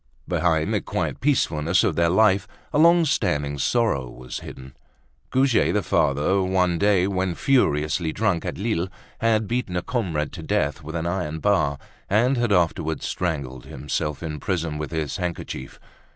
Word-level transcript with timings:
Behind 0.27 0.73
the 0.73 0.81
quiet 0.81 1.19
peacefulness 1.19 1.83
of 1.83 1.95
their 1.95 2.09
life, 2.09 2.47
a 2.73 2.79
long 2.79 3.05
standing 3.05 3.59
sorrow 3.59 4.09
was 4.09 4.39
hidden. 4.39 4.75
Goujet 5.29 5.73
the 5.75 5.83
father, 5.83 6.41
one 6.41 6.79
day 6.79 7.05
when 7.05 7.35
furiously 7.35 8.11
drunk 8.11 8.43
at 8.43 8.57
Lille, 8.57 8.87
had 9.19 9.47
beaten 9.47 9.77
a 9.77 9.83
comrade 9.83 10.31
to 10.33 10.41
death 10.41 10.81
with 10.81 10.95
an 10.95 11.05
iron 11.05 11.37
bar 11.37 11.77
and 12.09 12.35
had 12.35 12.51
afterwards 12.51 13.05
strangled 13.05 13.65
himself 13.65 14.23
in 14.23 14.39
prison 14.39 14.79
with 14.79 14.89
his 14.89 15.17
handkerchief. 15.17 15.79